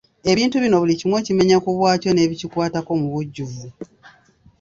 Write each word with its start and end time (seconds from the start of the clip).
Ebintu 0.31 0.55
bino 0.63 0.75
buli 0.81 0.93
kimu 0.99 1.15
okimenya 1.19 1.57
ku 1.63 1.69
bwakyo 1.77 2.09
n'ebikikwatako 2.13 2.91
mu 2.99 3.07
bujjuvu. 3.13 3.65